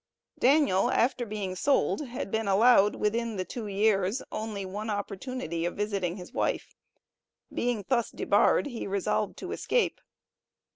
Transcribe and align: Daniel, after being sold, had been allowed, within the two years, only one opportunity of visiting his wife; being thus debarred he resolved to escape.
Daniel, 0.39 0.89
after 0.89 1.27
being 1.27 1.55
sold, 1.55 2.07
had 2.07 2.31
been 2.31 2.47
allowed, 2.47 2.95
within 2.95 3.35
the 3.35 3.45
two 3.45 3.67
years, 3.67 4.23
only 4.31 4.65
one 4.65 4.89
opportunity 4.89 5.63
of 5.63 5.75
visiting 5.77 6.17
his 6.17 6.33
wife; 6.33 6.73
being 7.53 7.85
thus 7.87 8.09
debarred 8.09 8.65
he 8.65 8.87
resolved 8.87 9.37
to 9.37 9.51
escape. 9.51 10.01